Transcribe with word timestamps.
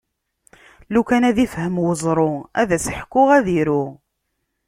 Lukan 0.93 1.23
ad 1.29 1.37
ifhem 1.45 1.75
uẓru, 1.87 2.31
ad 2.61 2.69
as-ḥkuɣ 2.77 3.27
ad 3.37 3.47
iru. 3.59 3.85